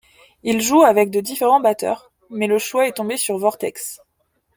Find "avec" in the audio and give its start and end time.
0.81-1.11